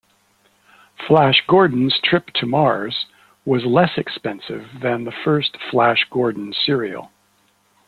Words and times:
"Flash 1.05 1.43
Gordon's 1.45 1.99
Trip 2.03 2.25
to 2.33 2.47
Mars" 2.47 3.05
was 3.45 3.63
less 3.67 3.99
expensive 3.99 4.79
than 4.79 5.03
the 5.03 5.11
first 5.11 5.55
Flash 5.69 6.07
Gordon 6.09 6.53
serial. 6.65 7.11